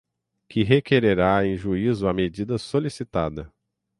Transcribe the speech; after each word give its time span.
que 0.49 0.63
requererá 0.63 1.45
em 1.45 1.55
juízo 1.55 2.07
a 2.07 2.11
medida 2.11 2.57
solicitada. 2.57 3.53